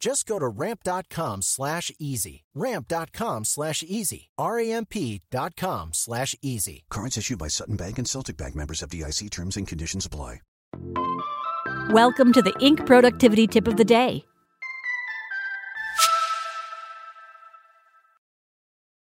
Just 0.00 0.26
go 0.26 0.38
to 0.38 0.48
ramp.com 0.48 1.42
slash 1.42 1.92
easy. 1.98 2.44
Ramp.com 2.54 3.44
slash 3.44 3.84
easy. 3.86 4.30
R-A-M-P 4.38 5.20
dot 5.30 5.54
com 5.56 5.90
slash 5.92 6.34
easy. 6.40 6.84
Cards 6.90 7.18
issued 7.18 7.38
by 7.38 7.48
Sutton 7.48 7.76
Bank 7.76 7.98
and 7.98 8.08
Celtic 8.08 8.38
Bank 8.38 8.56
members 8.56 8.80
FDIC 8.80 9.30
terms 9.30 9.58
and 9.58 9.68
conditions 9.68 10.06
apply. 10.06 10.38
Welcome 11.90 12.32
to 12.32 12.40
the 12.40 12.52
Inc. 12.54 12.86
Productivity 12.86 13.46
Tip 13.46 13.68
of 13.68 13.76
the 13.76 13.84
Day. 13.84 14.24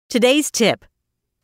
Today's 0.09 0.52
tip 0.52 0.85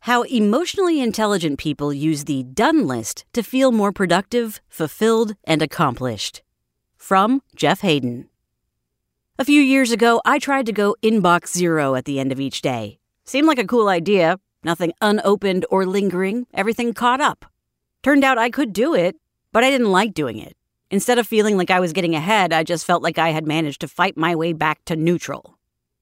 How 0.00 0.22
emotionally 0.22 1.00
intelligent 1.00 1.58
people 1.58 1.92
use 1.92 2.24
the 2.24 2.44
done 2.44 2.86
list 2.86 3.24
to 3.32 3.42
feel 3.42 3.72
more 3.72 3.90
productive, 3.90 4.60
fulfilled, 4.68 5.34
and 5.42 5.60
accomplished. 5.60 6.42
From 6.96 7.42
Jeff 7.56 7.80
Haden. 7.80 8.29
A 9.40 9.44
few 9.52 9.62
years 9.62 9.90
ago, 9.90 10.20
I 10.26 10.38
tried 10.38 10.66
to 10.66 10.72
go 10.72 10.94
inbox 11.02 11.56
zero 11.56 11.94
at 11.94 12.04
the 12.04 12.20
end 12.20 12.30
of 12.30 12.38
each 12.38 12.60
day. 12.60 12.98
Seemed 13.24 13.46
like 13.46 13.58
a 13.58 13.66
cool 13.66 13.88
idea. 13.88 14.38
Nothing 14.62 14.92
unopened 15.00 15.64
or 15.70 15.86
lingering, 15.86 16.46
everything 16.52 16.92
caught 16.92 17.22
up. 17.22 17.46
Turned 18.02 18.22
out 18.22 18.36
I 18.36 18.50
could 18.50 18.74
do 18.74 18.92
it, 18.92 19.16
but 19.50 19.64
I 19.64 19.70
didn't 19.70 19.92
like 19.92 20.12
doing 20.12 20.36
it. 20.36 20.58
Instead 20.90 21.18
of 21.18 21.26
feeling 21.26 21.56
like 21.56 21.70
I 21.70 21.80
was 21.80 21.94
getting 21.94 22.14
ahead, 22.14 22.52
I 22.52 22.64
just 22.64 22.84
felt 22.84 23.02
like 23.02 23.16
I 23.16 23.30
had 23.30 23.46
managed 23.46 23.80
to 23.80 23.88
fight 23.88 24.14
my 24.14 24.36
way 24.36 24.52
back 24.52 24.84
to 24.84 24.94
neutral. 24.94 25.56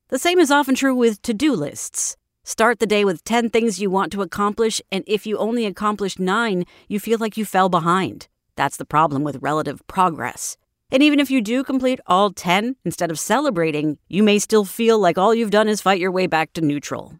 The 0.08 0.18
same 0.18 0.40
is 0.40 0.50
often 0.50 0.74
true 0.74 0.96
with 0.96 1.22
to 1.22 1.32
do 1.32 1.52
lists. 1.52 2.16
Start 2.42 2.80
the 2.80 2.88
day 2.88 3.04
with 3.04 3.22
10 3.22 3.50
things 3.50 3.80
you 3.80 3.88
want 3.88 4.10
to 4.14 4.22
accomplish, 4.22 4.82
and 4.90 5.04
if 5.06 5.28
you 5.28 5.38
only 5.38 5.64
accomplish 5.64 6.18
9, 6.18 6.64
you 6.88 6.98
feel 6.98 7.20
like 7.20 7.36
you 7.36 7.44
fell 7.44 7.68
behind. 7.68 8.26
That's 8.56 8.78
the 8.78 8.84
problem 8.84 9.22
with 9.22 9.40
relative 9.40 9.86
progress. 9.86 10.56
And 10.90 11.02
even 11.02 11.20
if 11.20 11.30
you 11.30 11.42
do 11.42 11.62
complete 11.62 12.00
all 12.06 12.30
10 12.30 12.76
instead 12.84 13.10
of 13.10 13.18
celebrating, 13.18 13.98
you 14.08 14.22
may 14.22 14.38
still 14.38 14.64
feel 14.64 14.98
like 14.98 15.18
all 15.18 15.34
you've 15.34 15.50
done 15.50 15.68
is 15.68 15.82
fight 15.82 16.00
your 16.00 16.10
way 16.10 16.26
back 16.26 16.52
to 16.54 16.62
neutral. 16.62 17.18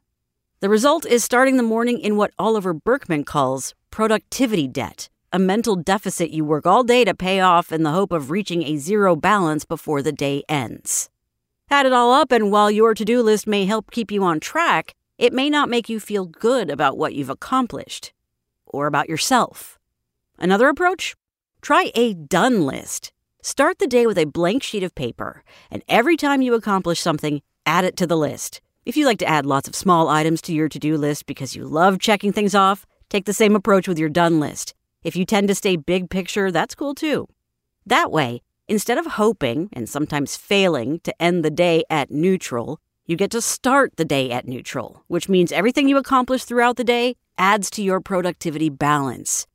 The 0.60 0.70
result 0.70 1.04
is 1.04 1.22
starting 1.22 1.56
the 1.56 1.62
morning 1.62 2.00
in 2.00 2.16
what 2.16 2.32
Oliver 2.38 2.72
Burkeman 2.72 3.24
calls 3.24 3.74
productivity 3.90 4.66
debt, 4.66 5.08
a 5.32 5.38
mental 5.38 5.76
deficit 5.76 6.30
you 6.30 6.44
work 6.44 6.66
all 6.66 6.82
day 6.82 7.04
to 7.04 7.14
pay 7.14 7.40
off 7.40 7.70
in 7.70 7.82
the 7.82 7.92
hope 7.92 8.10
of 8.10 8.30
reaching 8.30 8.62
a 8.62 8.78
zero 8.78 9.14
balance 9.14 9.64
before 9.64 10.00
the 10.02 10.12
day 10.12 10.42
ends. 10.48 11.10
Add 11.70 11.84
it 11.84 11.92
all 11.92 12.12
up, 12.12 12.32
and 12.32 12.50
while 12.50 12.70
your 12.70 12.94
to 12.94 13.04
do 13.04 13.22
list 13.22 13.46
may 13.46 13.66
help 13.66 13.90
keep 13.90 14.10
you 14.10 14.24
on 14.24 14.40
track, 14.40 14.94
it 15.18 15.32
may 15.32 15.50
not 15.50 15.68
make 15.68 15.88
you 15.88 16.00
feel 16.00 16.24
good 16.24 16.70
about 16.70 16.96
what 16.96 17.14
you've 17.14 17.28
accomplished 17.28 18.12
or 18.66 18.86
about 18.86 19.08
yourself. 19.08 19.78
Another 20.38 20.68
approach? 20.68 21.14
Try 21.60 21.92
a 21.94 22.14
done 22.14 22.64
list. 22.64 23.12
Start 23.40 23.78
the 23.78 23.86
day 23.86 24.04
with 24.04 24.18
a 24.18 24.26
blank 24.26 24.64
sheet 24.64 24.82
of 24.82 24.96
paper, 24.96 25.44
and 25.70 25.84
every 25.88 26.16
time 26.16 26.42
you 26.42 26.54
accomplish 26.54 26.98
something, 27.00 27.40
add 27.64 27.84
it 27.84 27.96
to 27.96 28.06
the 28.06 28.16
list. 28.16 28.60
If 28.84 28.96
you 28.96 29.06
like 29.06 29.18
to 29.20 29.28
add 29.28 29.46
lots 29.46 29.68
of 29.68 29.76
small 29.76 30.08
items 30.08 30.42
to 30.42 30.52
your 30.52 30.68
to 30.68 30.78
do 30.78 30.96
list 30.96 31.24
because 31.24 31.54
you 31.54 31.64
love 31.64 32.00
checking 32.00 32.32
things 32.32 32.54
off, 32.54 32.84
take 33.08 33.26
the 33.26 33.32
same 33.32 33.54
approach 33.54 33.86
with 33.86 33.98
your 33.98 34.08
done 34.08 34.40
list. 34.40 34.74
If 35.04 35.14
you 35.14 35.24
tend 35.24 35.46
to 35.48 35.54
stay 35.54 35.76
big 35.76 36.10
picture, 36.10 36.50
that's 36.50 36.74
cool 36.74 36.96
too. 36.96 37.28
That 37.86 38.10
way, 38.10 38.42
instead 38.66 38.98
of 38.98 39.06
hoping 39.06 39.68
and 39.72 39.88
sometimes 39.88 40.36
failing 40.36 40.98
to 41.00 41.22
end 41.22 41.44
the 41.44 41.50
day 41.50 41.84
at 41.88 42.10
neutral, 42.10 42.80
you 43.06 43.14
get 43.16 43.30
to 43.30 43.40
start 43.40 43.96
the 43.96 44.04
day 44.04 44.32
at 44.32 44.48
neutral, 44.48 45.04
which 45.06 45.28
means 45.28 45.52
everything 45.52 45.88
you 45.88 45.96
accomplish 45.96 46.42
throughout 46.42 46.76
the 46.76 46.82
day 46.82 47.14
adds 47.38 47.70
to 47.70 47.82
your 47.82 48.00
productivity 48.00 48.68
balance, 48.68 49.46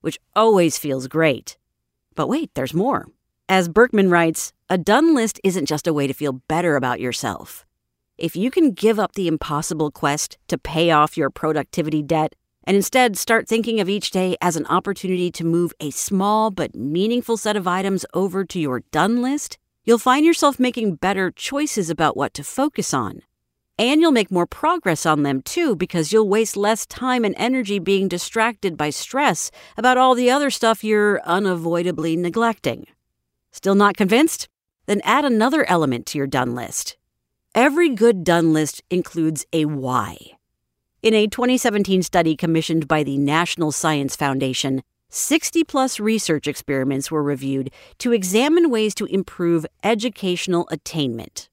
which 0.00 0.18
always 0.36 0.78
feels 0.78 1.08
great. 1.08 1.58
But 2.14 2.28
wait, 2.28 2.50
there's 2.54 2.72
more. 2.72 3.08
As 3.54 3.68
Burkeman 3.68 4.08
writes, 4.08 4.54
a 4.70 4.78
done 4.78 5.14
list 5.14 5.38
isn't 5.44 5.66
just 5.66 5.86
a 5.86 5.92
way 5.92 6.06
to 6.06 6.14
feel 6.14 6.40
better 6.48 6.74
about 6.74 7.00
yourself. 7.00 7.66
If 8.16 8.34
you 8.34 8.50
can 8.50 8.70
give 8.70 8.98
up 8.98 9.12
the 9.12 9.28
impossible 9.28 9.90
quest 9.90 10.38
to 10.48 10.56
pay 10.56 10.90
off 10.90 11.18
your 11.18 11.28
productivity 11.28 12.02
debt 12.02 12.34
and 12.64 12.78
instead 12.78 13.18
start 13.18 13.46
thinking 13.46 13.78
of 13.78 13.90
each 13.90 14.10
day 14.10 14.38
as 14.40 14.56
an 14.56 14.64
opportunity 14.68 15.30
to 15.32 15.44
move 15.44 15.74
a 15.80 15.90
small 15.90 16.50
but 16.50 16.74
meaningful 16.74 17.36
set 17.36 17.54
of 17.54 17.68
items 17.68 18.06
over 18.14 18.42
to 18.42 18.58
your 18.58 18.84
done 18.90 19.20
list, 19.20 19.58
you'll 19.84 19.98
find 19.98 20.24
yourself 20.24 20.58
making 20.58 20.94
better 20.94 21.30
choices 21.30 21.90
about 21.90 22.16
what 22.16 22.32
to 22.32 22.42
focus 22.42 22.94
on. 22.94 23.20
And 23.78 24.00
you'll 24.00 24.12
make 24.12 24.30
more 24.30 24.46
progress 24.46 25.04
on 25.04 25.24
them 25.24 25.42
too 25.42 25.76
because 25.76 26.10
you'll 26.10 26.26
waste 26.26 26.56
less 26.56 26.86
time 26.86 27.22
and 27.22 27.34
energy 27.36 27.78
being 27.78 28.08
distracted 28.08 28.78
by 28.78 28.88
stress 28.88 29.50
about 29.76 29.98
all 29.98 30.14
the 30.14 30.30
other 30.30 30.48
stuff 30.48 30.82
you're 30.82 31.20
unavoidably 31.26 32.16
neglecting. 32.16 32.86
Still 33.52 33.74
not 33.74 33.96
convinced? 33.96 34.48
Then 34.86 35.00
add 35.04 35.24
another 35.24 35.68
element 35.68 36.06
to 36.06 36.18
your 36.18 36.26
done 36.26 36.54
list. 36.54 36.96
Every 37.54 37.90
good 37.90 38.24
done 38.24 38.52
list 38.52 38.82
includes 38.90 39.44
a 39.52 39.66
why. 39.66 40.16
In 41.02 41.14
a 41.14 41.26
2017 41.26 42.02
study 42.02 42.34
commissioned 42.34 42.88
by 42.88 43.02
the 43.02 43.18
National 43.18 43.70
Science 43.70 44.16
Foundation, 44.16 44.82
60 45.10 45.64
plus 45.64 46.00
research 46.00 46.48
experiments 46.48 47.10
were 47.10 47.22
reviewed 47.22 47.70
to 47.98 48.12
examine 48.12 48.70
ways 48.70 48.94
to 48.94 49.04
improve 49.04 49.66
educational 49.84 50.66
attainment. 50.70 51.50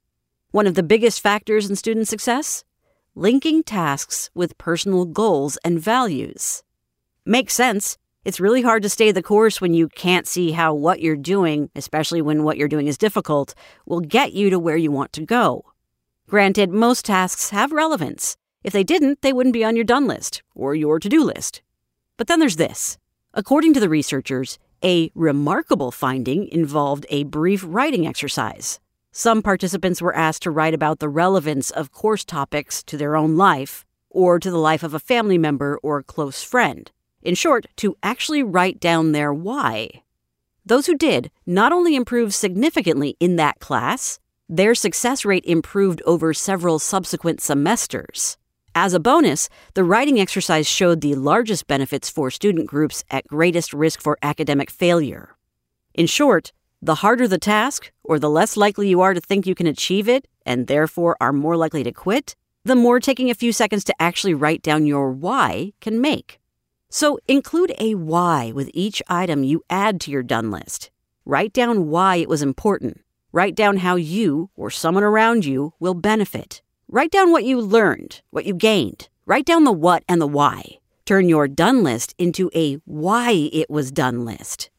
One 0.51 0.65
of 0.65 0.75
the 0.75 0.83
biggest 0.83 1.19
factors 1.19 1.69
in 1.69 1.75
student 1.75 2.07
success? 2.07 2.63
Linking 3.15 3.63
tasks 3.63 4.29
with 4.33 4.57
personal 4.57 5.03
goals 5.03 5.57
and 5.65 5.79
values. 5.79 6.63
Makes 7.25 7.55
sense. 7.55 7.97
It's 8.25 8.41
really 8.41 8.61
hard 8.61 8.83
to 8.83 8.89
stay 8.89 9.13
the 9.13 9.23
course 9.23 9.61
when 9.61 9.73
you 9.73 9.87
can't 9.87 10.27
see 10.27 10.51
how 10.51 10.73
what 10.73 10.99
you're 10.99 11.15
doing, 11.15 11.69
especially 11.73 12.21
when 12.21 12.43
what 12.43 12.57
you're 12.57 12.67
doing 12.67 12.87
is 12.87 12.97
difficult, 12.97 13.55
will 13.85 14.01
get 14.01 14.33
you 14.33 14.49
to 14.49 14.59
where 14.59 14.75
you 14.75 14.91
want 14.91 15.13
to 15.13 15.25
go. 15.25 15.63
Granted, 16.27 16.69
most 16.69 17.05
tasks 17.05 17.51
have 17.51 17.71
relevance. 17.71 18.35
If 18.61 18.73
they 18.73 18.83
didn't, 18.83 19.21
they 19.21 19.31
wouldn't 19.31 19.53
be 19.53 19.63
on 19.63 19.77
your 19.77 19.85
done 19.85 20.05
list 20.05 20.43
or 20.53 20.75
your 20.75 20.99
to 20.99 21.07
do 21.07 21.23
list. 21.23 21.61
But 22.17 22.27
then 22.27 22.41
there's 22.41 22.57
this. 22.57 22.97
According 23.33 23.73
to 23.75 23.79
the 23.79 23.87
researchers, 23.87 24.59
a 24.83 25.11
remarkable 25.15 25.89
finding 25.89 26.49
involved 26.49 27.05
a 27.09 27.23
brief 27.23 27.63
writing 27.65 28.05
exercise. 28.05 28.81
Some 29.13 29.41
participants 29.41 30.01
were 30.01 30.15
asked 30.15 30.43
to 30.43 30.51
write 30.51 30.73
about 30.73 30.99
the 30.99 31.07
relevance 31.07 31.71
of 31.71 31.93
course 31.93 32.25
topics 32.25 32.83
to 32.83 32.97
their 32.97 33.15
own 33.15 33.37
life 33.37 33.85
or 34.09 34.39
to 34.39 34.51
the 34.51 34.57
life 34.57 34.83
of 34.83 34.93
a 34.93 34.99
family 34.99 35.37
member 35.37 35.79
or 35.81 36.03
close 36.03 36.43
friend. 36.43 36.91
In 37.21 37.35
short, 37.35 37.65
to 37.77 37.97
actually 38.01 38.43
write 38.43 38.79
down 38.79 39.11
their 39.11 39.33
why. 39.33 40.03
Those 40.65 40.85
who 40.85 40.95
did 40.95 41.31
not 41.45 41.71
only 41.71 41.95
improved 41.95 42.33
significantly 42.33 43.17
in 43.19 43.35
that 43.35 43.59
class, 43.59 44.19
their 44.47 44.73
success 44.73 45.25
rate 45.25 45.45
improved 45.45 46.01
over 46.05 46.33
several 46.33 46.79
subsequent 46.79 47.41
semesters. 47.41 48.37
As 48.73 48.93
a 48.93 48.99
bonus, 48.99 49.49
the 49.73 49.83
writing 49.83 50.19
exercise 50.19 50.67
showed 50.67 51.01
the 51.01 51.15
largest 51.15 51.67
benefits 51.67 52.09
for 52.09 52.31
student 52.31 52.67
groups 52.67 53.03
at 53.09 53.27
greatest 53.27 53.73
risk 53.73 53.99
for 53.99 54.17
academic 54.21 54.69
failure. 54.69 55.35
In 55.93 56.05
short, 56.05 56.51
the 56.81 56.95
harder 56.95 57.27
the 57.27 57.37
task, 57.37 57.91
or 58.03 58.19
the 58.19 58.29
less 58.29 58.55
likely 58.55 58.87
you 58.87 59.01
are 59.01 59.13
to 59.13 59.19
think 59.19 59.45
you 59.45 59.55
can 59.55 59.67
achieve 59.67 60.07
it, 60.07 60.27
and 60.45 60.67
therefore 60.67 61.17
are 61.19 61.33
more 61.33 61.57
likely 61.57 61.83
to 61.83 61.91
quit, 61.91 62.35
the 62.63 62.75
more 62.75 62.99
taking 62.99 63.29
a 63.29 63.35
few 63.35 63.51
seconds 63.51 63.83
to 63.83 64.01
actually 64.01 64.33
write 64.33 64.61
down 64.61 64.85
your 64.85 65.11
why 65.11 65.73
can 65.81 65.99
make. 65.99 66.38
So 66.91 67.19
include 67.27 67.71
a 67.77 67.93
why 67.93 68.51
with 68.51 68.71
each 68.73 69.03
item 69.07 69.43
you 69.43 69.61
add 69.69 70.01
to 70.01 70.11
your 70.11 70.23
done 70.23 70.49
list. 70.49 70.89
Write 71.23 71.53
down 71.53 71.87
why 71.87 72.15
it 72.15 72.27
was 72.27 72.41
important. 72.41 73.01
Write 73.31 73.53
down 73.53 73.77
how 73.77 73.95
you 73.95 74.49
or 74.55 74.71
someone 74.71 75.03
around 75.03 75.45
you 75.45 75.73
will 75.79 75.93
benefit. 75.93 76.63
Write 76.87 77.11
down 77.11 77.31
what 77.31 77.43
you 77.43 77.61
learned, 77.61 78.21
what 78.31 78.45
you 78.45 78.55
gained. 78.55 79.07
Write 79.27 79.45
down 79.45 79.65
the 79.65 79.71
what 79.71 80.03
and 80.09 80.19
the 80.19 80.25
why. 80.25 80.79
Turn 81.05 81.29
your 81.29 81.47
done 81.47 81.83
list 81.83 82.15
into 82.17 82.49
a 82.55 82.75
why 82.85 83.49
it 83.53 83.69
was 83.69 83.91
done 83.91 84.25
list. 84.25 84.71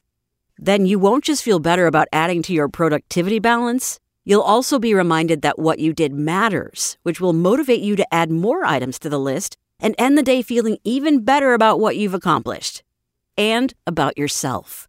Then 0.59 0.87
you 0.87 0.99
won't 0.99 1.23
just 1.23 1.45
feel 1.45 1.61
better 1.61 1.87
about 1.87 2.09
adding 2.13 2.43
to 2.43 2.53
your 2.53 2.69
productivity 2.69 3.39
balance, 3.39 4.01
you'll 4.25 4.43
also 4.43 4.81
be 4.81 4.95
reminded 4.95 5.43
that 5.43 5.61
what 5.61 5.79
you 5.79 5.93
did 5.93 6.13
matters, 6.13 6.99
which 7.05 7.21
will 7.21 7.33
motivate 7.33 7.81
you 7.81 7.95
to 7.95 8.15
add 8.15 8.33
more 8.33 8.65
items 8.65 8.99
to 8.99 9.09
the 9.09 9.21
list 9.21 9.57
and 9.81 9.95
end 9.99 10.17
the 10.17 10.23
day 10.23 10.43
feeling 10.43 10.79
even 10.85 11.25
better 11.25 11.55
about 11.55 11.81
what 11.81 11.97
you've 11.97 12.15
accomplished 12.15 12.83
and 13.37 13.75
about 13.87 14.19
yourself. 14.19 14.89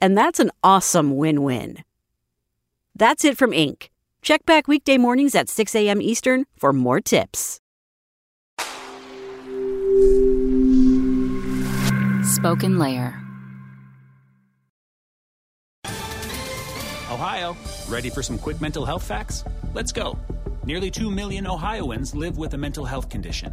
And 0.00 0.18
that's 0.18 0.40
an 0.40 0.50
awesome 0.62 1.16
win 1.16 1.42
win. 1.42 1.84
That's 2.94 3.24
it 3.24 3.36
from 3.38 3.52
Inc. 3.52 3.88
Check 4.22 4.44
back 4.46 4.68
weekday 4.68 4.98
mornings 4.98 5.34
at 5.34 5.48
6 5.48 5.74
a.m. 5.74 6.00
Eastern 6.00 6.46
for 6.56 6.72
more 6.72 7.00
tips. 7.00 7.60
Spoken 12.22 12.78
Layer. 12.78 13.20
Ohio, 17.10 17.56
ready 17.88 18.10
for 18.10 18.22
some 18.22 18.38
quick 18.38 18.60
mental 18.60 18.84
health 18.84 19.04
facts? 19.04 19.44
Let's 19.72 19.92
go. 19.92 20.18
Nearly 20.64 20.90
2 20.90 21.10
million 21.10 21.46
Ohioans 21.46 22.14
live 22.14 22.38
with 22.38 22.54
a 22.54 22.58
mental 22.58 22.84
health 22.84 23.08
condition. 23.08 23.52